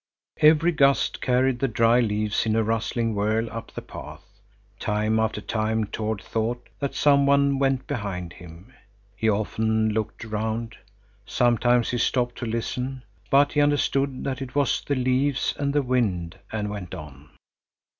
Every 0.39 0.71
gust 0.71 1.21
carried 1.21 1.59
the 1.59 1.67
dry 1.67 1.99
leaves 1.99 2.47
in 2.47 2.55
a 2.55 2.63
rustling 2.63 3.13
whirl 3.13 3.47
up 3.51 3.71
the 3.71 3.83
path. 3.83 4.23
Time 4.79 5.19
after 5.19 5.41
time 5.41 5.85
Tord 5.85 6.23
thought 6.23 6.67
that 6.79 6.95
some 6.95 7.27
one 7.27 7.59
went 7.59 7.85
behind 7.85 8.33
him. 8.33 8.73
He 9.15 9.29
often 9.29 9.89
looked 9.89 10.23
round. 10.23 10.75
Sometimes 11.27 11.91
he 11.91 11.99
stopped 11.99 12.39
to 12.39 12.47
listen, 12.47 13.03
but 13.29 13.51
he 13.51 13.61
understood 13.61 14.23
that 14.23 14.41
it 14.41 14.55
was 14.55 14.81
the 14.83 14.95
leaves 14.95 15.53
and 15.59 15.71
the 15.71 15.83
wind, 15.83 16.39
and 16.51 16.71
went 16.71 16.95
on. 16.95 17.29